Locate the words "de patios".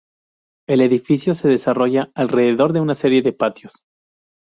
3.21-3.83